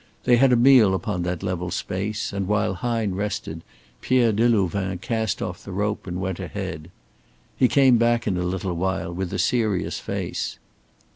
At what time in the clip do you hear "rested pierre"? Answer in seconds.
3.13-4.31